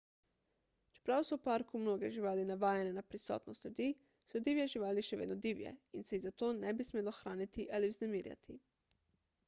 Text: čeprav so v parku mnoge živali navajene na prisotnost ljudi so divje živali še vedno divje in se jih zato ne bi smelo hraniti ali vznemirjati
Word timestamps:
čeprav 0.93 1.25
so 1.27 1.37
v 1.39 1.43
parku 1.47 1.81
mnoge 1.81 2.09
živali 2.15 2.45
navajene 2.51 2.93
na 2.95 3.03
prisotnost 3.09 3.67
ljudi 3.67 3.89
so 4.31 4.41
divje 4.47 4.65
živali 4.73 5.03
še 5.09 5.19
vedno 5.21 5.37
divje 5.43 5.73
in 5.99 6.07
se 6.07 6.15
jih 6.17 6.23
zato 6.25 6.49
ne 6.63 6.73
bi 6.79 6.87
smelo 6.91 7.13
hraniti 7.19 7.67
ali 7.81 7.93
vznemirjati 7.95 8.57